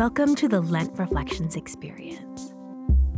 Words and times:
Welcome 0.00 0.34
to 0.36 0.48
the 0.48 0.62
Lent 0.62 0.98
Reflections 0.98 1.56
Experience. 1.56 2.54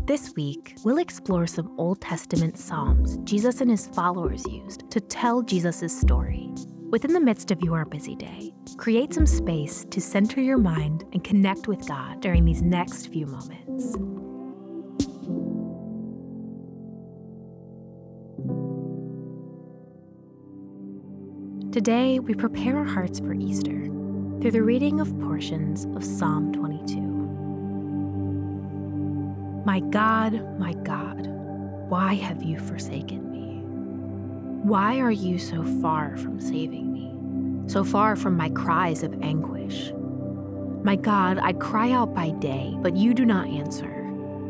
This 0.06 0.34
week, 0.34 0.74
we'll 0.82 0.98
explore 0.98 1.46
some 1.46 1.72
Old 1.78 2.00
Testament 2.00 2.58
Psalms 2.58 3.18
Jesus 3.18 3.60
and 3.60 3.70
his 3.70 3.86
followers 3.86 4.44
used 4.48 4.90
to 4.90 5.00
tell 5.00 5.42
Jesus' 5.42 5.96
story. 5.96 6.50
Within 6.90 7.12
the 7.12 7.20
midst 7.20 7.52
of 7.52 7.62
your 7.62 7.84
busy 7.84 8.16
day, 8.16 8.52
create 8.78 9.14
some 9.14 9.26
space 9.26 9.86
to 9.92 10.00
center 10.00 10.40
your 10.40 10.58
mind 10.58 11.04
and 11.12 11.22
connect 11.22 11.68
with 11.68 11.86
God 11.86 12.20
during 12.20 12.44
these 12.44 12.62
next 12.62 13.12
few 13.12 13.26
moments. 13.26 13.92
Today, 21.72 22.18
we 22.18 22.34
prepare 22.34 22.76
our 22.76 22.84
hearts 22.84 23.20
for 23.20 23.34
Easter 23.34 23.82
through 24.42 24.50
the 24.50 24.60
reading 24.60 24.98
of 24.98 25.16
portions 25.20 25.84
of 25.94 26.02
Psalm 26.04 26.52
22. 26.52 27.00
My 29.64 29.78
God, 29.78 30.58
my 30.58 30.72
God, 30.72 31.28
why 31.88 32.14
have 32.14 32.42
you 32.42 32.58
forsaken 32.58 33.30
me? 33.30 33.62
Why 34.64 34.98
are 34.98 35.12
you 35.12 35.38
so 35.38 35.62
far 35.80 36.16
from 36.16 36.40
saving 36.40 36.92
me, 36.92 37.14
so 37.70 37.84
far 37.84 38.16
from 38.16 38.36
my 38.36 38.48
cries 38.48 39.04
of 39.04 39.14
anguish? 39.22 39.92
My 40.82 40.96
God, 40.96 41.38
I 41.38 41.52
cry 41.52 41.92
out 41.92 42.12
by 42.12 42.30
day, 42.30 42.74
but 42.78 42.96
you 42.96 43.14
do 43.14 43.24
not 43.24 43.46
answer, 43.46 43.92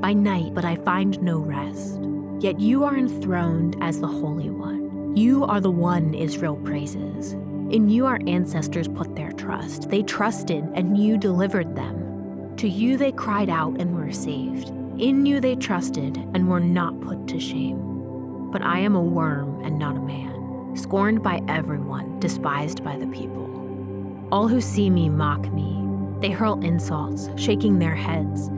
by 0.00 0.14
night, 0.14 0.55
but 0.55 0.64
I 0.64 0.77
find 0.77 1.20
no 1.20 1.36
rest. 1.36 2.00
Yet 2.41 2.59
you 2.59 2.84
are 2.84 2.97
enthroned 2.97 3.77
as 3.83 4.00
the 4.00 4.06
Holy 4.06 4.48
One. 4.48 5.14
You 5.14 5.45
are 5.45 5.61
the 5.61 5.70
one 5.70 6.14
Israel 6.14 6.56
praises. 6.56 7.36
In 7.72 7.88
you 7.88 8.04
our 8.04 8.20
ancestors 8.26 8.86
put 8.86 9.16
their 9.16 9.32
trust. 9.32 9.88
They 9.88 10.02
trusted, 10.02 10.62
and 10.74 10.98
you 10.98 11.16
delivered 11.16 11.74
them. 11.74 12.55
To 12.58 12.69
you 12.69 12.98
they 12.98 13.12
cried 13.12 13.48
out 13.48 13.80
and 13.80 13.97
were 13.97 14.12
saved. 14.12 14.69
In 15.00 15.24
you 15.24 15.41
they 15.41 15.56
trusted 15.56 16.19
and 16.34 16.50
were 16.50 16.60
not 16.60 17.00
put 17.00 17.27
to 17.28 17.41
shame. 17.41 18.50
But 18.52 18.60
I 18.60 18.80
am 18.80 18.94
a 18.94 19.02
worm 19.02 19.64
and 19.64 19.78
not 19.78 19.97
a 19.97 20.00
man, 20.00 20.77
scorned 20.77 21.22
by 21.22 21.41
everyone, 21.48 22.20
despised 22.20 22.84
by 22.84 22.98
the 22.98 23.06
people. 23.06 23.48
All 24.30 24.48
who 24.48 24.60
see 24.60 24.91
me 24.91 25.08
mock 25.08 25.50
me. 25.54 25.82
They 26.20 26.30
hurl 26.30 26.62
insults, 26.62 27.30
shaking 27.36 27.78
their 27.78 27.94
heads. 27.94 28.50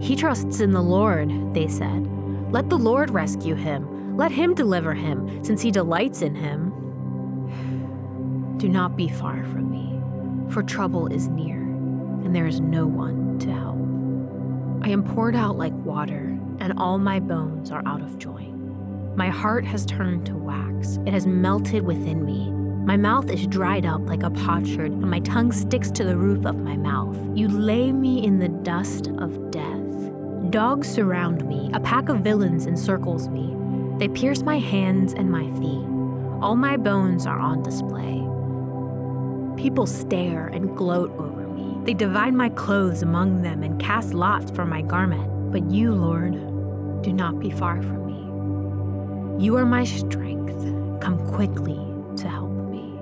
He 0.00 0.16
trusts 0.16 0.60
in 0.60 0.72
the 0.72 0.82
Lord, 0.82 1.52
they 1.52 1.68
said. 1.68 2.10
Let 2.50 2.70
the 2.70 2.78
Lord 2.78 3.10
rescue 3.10 3.56
him. 3.56 4.16
Let 4.16 4.32
him 4.32 4.54
deliver 4.54 4.94
him, 4.94 5.44
since 5.44 5.60
he 5.60 5.70
delights 5.70 6.22
in 6.22 6.34
him. 6.34 6.63
Do 8.58 8.68
not 8.68 8.96
be 8.96 9.08
far 9.08 9.44
from 9.44 9.70
me, 9.70 10.00
for 10.52 10.62
trouble 10.62 11.08
is 11.08 11.28
near, 11.28 11.56
and 11.56 12.34
there 12.34 12.46
is 12.46 12.60
no 12.60 12.86
one 12.86 13.38
to 13.40 13.52
help. 13.52 13.78
I 14.82 14.90
am 14.90 15.02
poured 15.02 15.34
out 15.34 15.56
like 15.56 15.72
water, 15.72 16.38
and 16.60 16.72
all 16.76 16.98
my 16.98 17.20
bones 17.20 17.70
are 17.70 17.82
out 17.86 18.00
of 18.00 18.18
joint. 18.18 18.54
My 19.16 19.28
heart 19.28 19.64
has 19.64 19.84
turned 19.84 20.26
to 20.26 20.36
wax, 20.36 20.98
it 21.04 21.12
has 21.12 21.26
melted 21.26 21.84
within 21.84 22.24
me. 22.24 22.50
My 22.84 22.96
mouth 22.96 23.30
is 23.30 23.46
dried 23.46 23.86
up 23.86 24.02
like 24.08 24.22
a 24.22 24.30
potsherd, 24.30 24.92
and 24.92 25.10
my 25.10 25.20
tongue 25.20 25.52
sticks 25.52 25.90
to 25.92 26.04
the 26.04 26.16
roof 26.16 26.44
of 26.46 26.58
my 26.58 26.76
mouth. 26.76 27.16
You 27.34 27.48
lay 27.48 27.92
me 27.92 28.24
in 28.24 28.38
the 28.38 28.48
dust 28.48 29.08
of 29.18 29.50
death. 29.50 30.50
Dogs 30.50 30.88
surround 30.88 31.46
me, 31.48 31.70
a 31.72 31.80
pack 31.80 32.08
of 32.08 32.18
villains 32.18 32.66
encircles 32.66 33.28
me. 33.28 33.56
They 33.98 34.08
pierce 34.08 34.42
my 34.42 34.58
hands 34.58 35.14
and 35.14 35.30
my 35.30 35.50
feet. 35.58 35.86
All 36.42 36.56
my 36.56 36.76
bones 36.76 37.26
are 37.26 37.38
on 37.38 37.62
display. 37.62 38.20
People 39.56 39.86
stare 39.86 40.48
and 40.48 40.76
gloat 40.76 41.10
over 41.18 41.46
me. 41.48 41.78
They 41.84 41.94
divide 41.94 42.34
my 42.34 42.48
clothes 42.48 43.02
among 43.02 43.42
them 43.42 43.62
and 43.62 43.80
cast 43.80 44.14
lots 44.14 44.50
for 44.50 44.64
my 44.64 44.82
garment. 44.82 45.52
But 45.52 45.70
you, 45.70 45.94
Lord, 45.94 46.32
do 47.02 47.12
not 47.12 47.38
be 47.38 47.50
far 47.50 47.80
from 47.82 48.06
me. 48.06 49.44
You 49.44 49.56
are 49.56 49.66
my 49.66 49.84
strength. 49.84 50.62
Come 51.00 51.18
quickly 51.32 51.78
to 52.16 52.28
help 52.28 52.50
me. 52.50 52.98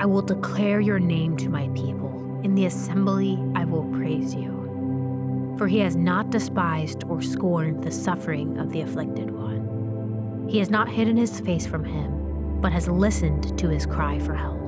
I 0.00 0.06
will 0.06 0.22
declare 0.22 0.80
your 0.80 0.98
name 0.98 1.36
to 1.38 1.48
my 1.48 1.68
people. 1.68 2.40
In 2.42 2.54
the 2.54 2.66
assembly, 2.66 3.38
I 3.54 3.64
will 3.64 3.84
praise 3.92 4.34
you. 4.34 5.54
For 5.58 5.68
he 5.68 5.78
has 5.80 5.94
not 5.94 6.30
despised 6.30 7.04
or 7.04 7.22
scorned 7.22 7.84
the 7.84 7.90
suffering 7.90 8.58
of 8.58 8.72
the 8.72 8.80
afflicted 8.80 9.30
one. 9.30 10.48
He 10.48 10.58
has 10.58 10.70
not 10.70 10.88
hidden 10.88 11.16
his 11.16 11.38
face 11.40 11.66
from 11.66 11.84
him, 11.84 12.60
but 12.60 12.72
has 12.72 12.88
listened 12.88 13.56
to 13.58 13.68
his 13.68 13.86
cry 13.86 14.18
for 14.18 14.34
help. 14.34 14.61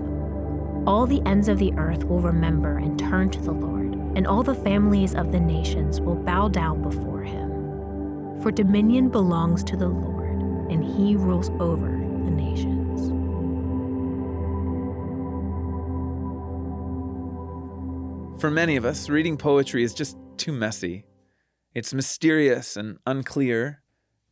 All 0.87 1.07
the 1.07 1.23
ends 1.25 1.49
of 1.49 1.59
the 1.59 1.73
earth 1.79 2.05
will 2.05 2.21
remember 2.21 2.77
and 2.77 2.99
turn 2.99 3.31
to 3.31 3.41
the 3.41 3.53
Lord, 3.53 3.95
and 4.17 4.27
all 4.27 4.43
the 4.43 4.55
families 4.55 5.15
of 5.15 5.33
the 5.33 5.41
nations 5.41 5.99
will 5.99 6.15
bow 6.15 6.49
down 6.49 6.83
before 6.83 7.23
him. 7.23 8.43
For 8.43 8.51
dominion 8.53 9.09
belongs 9.09 9.65
to 9.65 9.79
the 9.79 9.89
Lord, 9.89 10.43
and 10.71 10.85
he 10.85 11.17
rules 11.17 11.49
over 11.59 11.87
the 11.87 12.31
nations. 12.31 13.09
For 18.39 18.51
many 18.51 18.77
of 18.77 18.85
us, 18.85 19.09
reading 19.09 19.39
poetry 19.39 19.85
is 19.85 19.95
just 19.95 20.19
too 20.37 20.53
messy. 20.53 21.07
It's 21.75 21.95
mysterious 21.95 22.77
and 22.77 22.99
unclear, 23.07 23.81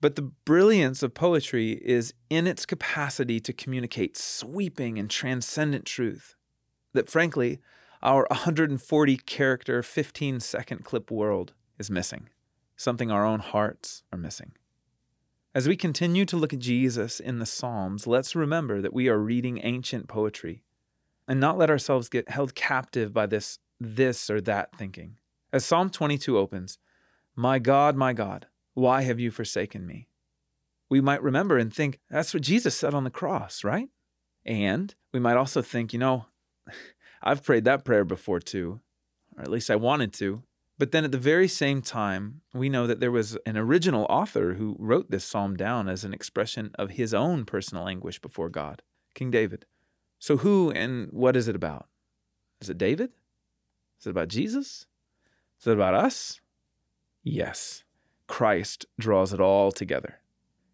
but 0.03 0.17
the 0.17 0.31
brilliance 0.45 1.03
of 1.03 1.15
poetry 1.15 1.81
is 1.83 2.13
in 2.29 2.47
its 2.47 2.67
capacity 2.67 3.41
to 3.41 3.55
communicate 3.55 4.19
sweeping 4.19 4.99
and 4.99 5.09
transcendent 5.09 5.87
truth 5.87 6.37
that 6.93 7.09
frankly, 7.09 7.61
our 8.03 8.27
140 8.31 9.17
character, 9.19 9.83
15 9.83 10.41
second 10.41 10.85
clip 10.85 11.11
world 11.11 11.53
is 11.79 11.91
missing, 11.91 12.29
something 12.77 13.11
our 13.11 13.25
own 13.25 13.41
hearts 13.41 14.03
are 14.13 14.19
missing. 14.19 14.53
As 15.55 15.69
we 15.69 15.77
continue 15.77 16.25
to 16.25 16.37
look 16.37 16.53
at 16.53 16.59
Jesus 16.59 17.21
in 17.21 17.39
the 17.39 17.47
Psalms, 17.47 18.07
let's 18.07 18.35
remember 18.35 18.81
that 18.81 18.95
we 18.95 19.09
are 19.09 19.19
reading 19.19 19.61
ancient 19.63 20.09
poetry 20.09 20.65
and 21.29 21.39
not 21.39 21.59
let 21.59 21.71
ourselves 21.71 22.09
get 22.09 22.31
held 22.31 22.55
captive 22.55 23.13
by 23.13 23.27
this 23.27 23.59
this 23.79 24.31
or 24.31 24.41
that 24.41 24.75
thinking. 24.77 25.19
As 25.53 25.65
Psalm 25.65 25.91
22 25.91 26.39
opens, 26.39 26.79
My 27.37 27.59
God, 27.59 27.97
my 27.97 28.13
God, 28.13 28.47
why 28.75 29.03
have 29.03 29.21
you 29.21 29.31
forsaken 29.31 29.87
me? 29.87 30.09
We 30.89 31.01
might 31.01 31.23
remember 31.23 31.59
and 31.59 31.73
think 31.73 31.99
that's 32.11 32.33
what 32.33 32.43
Jesus 32.43 32.77
said 32.77 32.95
on 32.95 33.05
the 33.05 33.11
cross, 33.11 33.65
right? 33.65 33.89
And 34.45 34.95
we 35.13 35.21
might 35.21 35.37
also 35.37 35.63
think, 35.63 35.93
you 35.93 35.99
know, 35.99 36.27
I've 37.23 37.45
prayed 37.45 37.65
that 37.65 37.85
prayer 37.85 38.05
before 38.05 38.41
too, 38.41 38.81
or 39.37 39.43
at 39.43 39.51
least 39.51 39.71
I 39.71 39.77
wanted 39.77 40.13
to. 40.15 40.43
But 40.79 40.91
then 40.91 41.05
at 41.05 41.13
the 41.13 41.19
very 41.19 41.47
same 41.47 41.81
time, 41.81 42.41
we 42.53 42.69
know 42.69 42.87
that 42.87 42.99
there 42.99 43.13
was 43.13 43.37
an 43.47 43.57
original 43.57 44.05
author 44.09 44.55
who 44.55 44.75
wrote 44.79 45.11
this 45.11 45.25
psalm 45.25 45.55
down 45.57 45.89
as 45.89 46.03
an 46.03 46.13
expression 46.13 46.73
of 46.77 46.91
his 46.91 47.15
own 47.15 47.45
personal 47.45 47.87
anguish 47.87 48.19
before 48.21 48.49
God, 48.49 48.83
King 49.15 49.31
David. 49.31 49.65
So, 50.19 50.39
who 50.39 50.73
and 50.73 51.09
what 51.13 51.37
is 51.37 51.47
it 51.47 51.55
about? 51.55 51.87
Is 52.61 52.69
it 52.69 52.79
David? 52.79 53.11
Is 54.01 54.07
it 54.07 54.11
about 54.11 54.29
Jesus? 54.29 54.87
Is 55.61 55.69
it 55.69 55.75
about 55.75 55.95
us? 55.95 56.41
Yes, 57.23 57.85
Christ 58.27 58.87
draws 58.99 59.33
it 59.33 59.41
all 59.41 59.71
together. 59.71 60.19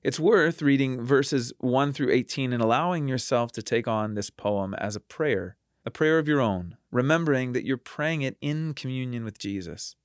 It's 0.02 0.18
worth 0.18 0.62
reading 0.62 1.04
verses 1.04 1.52
1 1.58 1.92
through 1.92 2.12
18 2.12 2.54
and 2.54 2.62
allowing 2.62 3.08
yourself 3.08 3.52
to 3.52 3.62
take 3.62 3.86
on 3.86 4.14
this 4.14 4.30
poem 4.30 4.72
as 4.74 4.96
a 4.96 5.00
prayer 5.00 5.57
a 5.88 5.90
prayer 5.90 6.18
of 6.18 6.28
your 6.28 6.42
own, 6.42 6.76
remembering 6.92 7.52
that 7.54 7.64
you're 7.64 7.78
praying 7.78 8.20
it 8.20 8.36
in 8.42 8.74
communion 8.74 9.24
with 9.24 9.38
Jesus. 9.38 9.96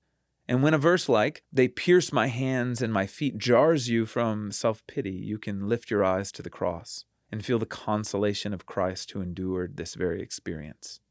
And 0.48 0.64
when 0.64 0.74
a 0.74 0.78
verse 0.78 1.10
like, 1.10 1.44
they 1.52 1.68
pierce 1.68 2.14
my 2.14 2.28
hands 2.28 2.82
and 2.82 2.94
my 2.94 3.06
feet, 3.06 3.38
jars 3.38 3.90
you 3.90 4.06
from 4.06 4.54
self 4.54 4.82
pity, 4.88 5.12
you 5.12 5.38
can 5.38 5.68
lift 5.68 5.92
your 5.92 6.02
eyes 6.02 6.32
to 6.32 6.42
the 6.42 6.50
cross 6.50 7.04
and 7.30 7.44
feel 7.44 7.60
the 7.60 7.66
consolation 7.66 8.54
of 8.54 8.66
Christ 8.66 9.12
who 9.12 9.20
endured 9.20 9.76
this 9.76 9.96
very 9.96 10.22
experience. 10.22 11.02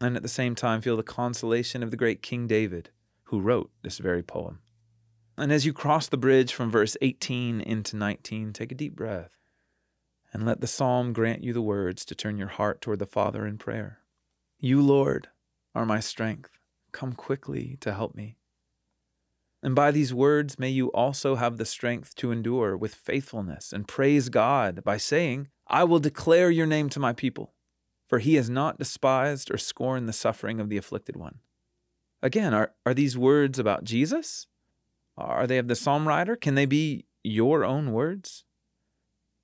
And 0.00 0.14
at 0.14 0.22
the 0.22 0.28
same 0.28 0.54
time, 0.54 0.80
feel 0.80 0.96
the 0.96 1.02
consolation 1.02 1.82
of 1.82 1.90
the 1.90 1.96
great 1.96 2.22
King 2.22 2.46
David 2.46 2.90
who 3.24 3.40
wrote 3.40 3.72
this 3.82 3.98
very 3.98 4.22
poem. 4.22 4.60
And 5.36 5.50
as 5.50 5.66
you 5.66 5.72
cross 5.72 6.06
the 6.06 6.16
bridge 6.16 6.52
from 6.52 6.70
verse 6.70 6.96
18 7.02 7.60
into 7.60 7.96
19, 7.96 8.52
take 8.52 8.70
a 8.70 8.76
deep 8.76 8.94
breath 8.94 9.38
and 10.32 10.46
let 10.46 10.60
the 10.60 10.68
psalm 10.68 11.12
grant 11.12 11.42
you 11.42 11.52
the 11.52 11.60
words 11.60 12.04
to 12.04 12.14
turn 12.14 12.38
your 12.38 12.46
heart 12.46 12.80
toward 12.80 13.00
the 13.00 13.06
Father 13.06 13.44
in 13.44 13.58
prayer. 13.58 13.98
You, 14.64 14.80
Lord, 14.80 15.28
are 15.74 15.84
my 15.84 16.00
strength. 16.00 16.58
Come 16.90 17.12
quickly 17.12 17.76
to 17.82 17.92
help 17.92 18.14
me. 18.14 18.38
And 19.62 19.74
by 19.74 19.90
these 19.90 20.14
words, 20.14 20.58
may 20.58 20.70
you 20.70 20.90
also 20.92 21.34
have 21.34 21.58
the 21.58 21.66
strength 21.66 22.14
to 22.14 22.32
endure 22.32 22.74
with 22.74 22.94
faithfulness 22.94 23.74
and 23.74 23.86
praise 23.86 24.30
God 24.30 24.82
by 24.82 24.96
saying, 24.96 25.48
I 25.66 25.84
will 25.84 25.98
declare 25.98 26.50
your 26.50 26.64
name 26.64 26.88
to 26.88 26.98
my 26.98 27.12
people, 27.12 27.52
for 28.08 28.20
he 28.20 28.36
has 28.36 28.48
not 28.48 28.78
despised 28.78 29.50
or 29.50 29.58
scorned 29.58 30.08
the 30.08 30.14
suffering 30.14 30.60
of 30.60 30.70
the 30.70 30.78
afflicted 30.78 31.14
one. 31.14 31.40
Again, 32.22 32.54
are, 32.54 32.72
are 32.86 32.94
these 32.94 33.18
words 33.18 33.58
about 33.58 33.84
Jesus? 33.84 34.46
Are 35.18 35.46
they 35.46 35.58
of 35.58 35.68
the 35.68 35.76
psalm 35.76 36.08
writer? 36.08 36.36
Can 36.36 36.54
they 36.54 36.64
be 36.64 37.04
your 37.22 37.66
own 37.66 37.92
words? 37.92 38.44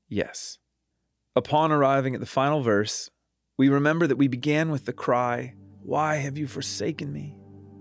Yes. 0.08 0.56
Upon 1.36 1.70
arriving 1.70 2.14
at 2.14 2.20
the 2.20 2.26
final 2.26 2.62
verse, 2.62 3.10
we 3.60 3.68
remember 3.68 4.06
that 4.06 4.16
we 4.16 4.26
began 4.26 4.70
with 4.70 4.86
the 4.86 4.92
cry, 4.94 5.52
Why 5.82 6.14
have 6.16 6.38
you 6.38 6.46
forsaken 6.46 7.12
me? 7.12 7.36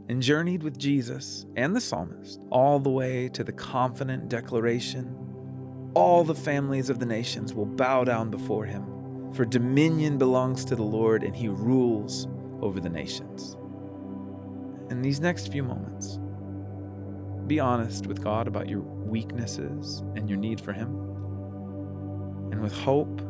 and 0.09 0.21
journeyed 0.21 0.61
with 0.61 0.77
Jesus 0.77 1.45
and 1.55 1.73
the 1.73 1.79
psalmist 1.79 2.41
all 2.51 2.79
the 2.79 2.89
way 2.89 3.29
to 3.29 3.45
the 3.45 3.53
confident 3.53 4.27
declaration 4.27 5.15
all 5.93 6.25
the 6.25 6.35
families 6.35 6.89
of 6.89 6.99
the 6.99 7.05
nations 7.05 7.53
will 7.53 7.65
bow 7.65 8.03
down 8.03 8.29
before 8.29 8.65
him, 8.65 9.31
for 9.31 9.45
dominion 9.45 10.17
belongs 10.17 10.65
to 10.65 10.75
the 10.75 10.83
Lord 10.83 11.23
and 11.23 11.33
he 11.33 11.47
rules 11.47 12.27
over 12.61 12.81
the 12.81 12.89
nations. 12.89 13.55
In 14.91 15.01
these 15.01 15.21
next 15.21 15.49
few 15.49 15.63
moments, 15.63 16.19
be 17.47 17.61
honest 17.61 18.05
with 18.05 18.21
God 18.21 18.49
about 18.49 18.67
your 18.67 18.81
weaknesses 18.81 19.99
and 20.17 20.27
your 20.29 20.39
need 20.39 20.59
for 20.59 20.73
him. 20.73 20.89
And 22.51 22.61
with 22.61 22.73
hope 22.73 23.21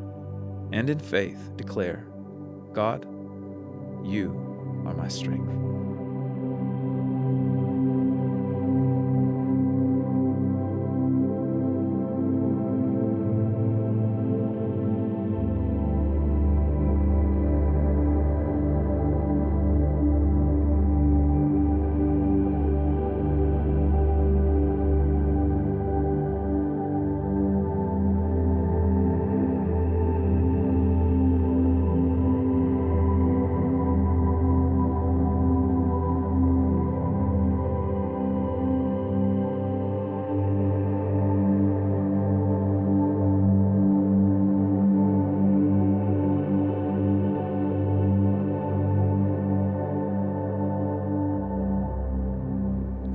and 0.72 0.90
in 0.90 1.00
faith, 1.00 1.52
declare, 1.56 2.10
God, 2.80 3.04
you 4.06 4.30
are 4.86 4.94
my 4.94 5.10
strength. 5.10 5.79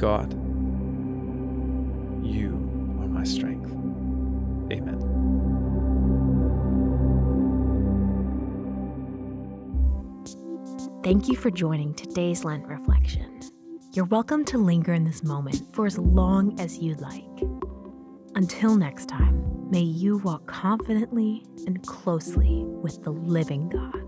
God, 0.04 0.34
you 2.22 2.50
are 3.00 3.08
my 3.08 3.24
strength. 3.24 3.70
Amen. 4.70 5.00
Thank 11.02 11.28
you 11.28 11.36
for 11.36 11.50
joining 11.50 11.94
today's 11.94 12.44
Lent 12.44 12.66
reflection. 12.66 13.40
You're 13.94 14.04
welcome 14.04 14.44
to 14.44 14.58
linger 14.58 14.92
in 14.92 15.04
this 15.04 15.22
moment 15.22 15.74
for 15.74 15.86
as 15.86 15.96
long 15.96 16.60
as 16.60 16.76
you'd 16.76 17.00
like. 17.00 17.24
Until 18.34 18.76
next 18.76 19.08
time, 19.08 19.70
may 19.70 19.80
you 19.80 20.18
walk 20.18 20.46
confidently 20.46 21.46
and 21.66 21.82
closely 21.86 22.64
with 22.66 23.02
the 23.04 23.12
living 23.12 23.70
God. 23.70 24.03